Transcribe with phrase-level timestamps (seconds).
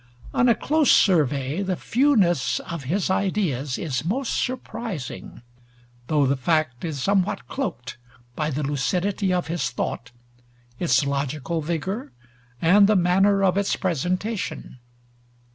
[0.33, 5.43] On a close survey, the fewness of his ideas is most surprising,
[6.07, 7.99] though the fact is somewhat cloaked
[8.35, 10.09] by the lucidity of his thought,
[10.79, 12.13] its logical vigor,
[12.59, 14.79] and the manner of its presentation.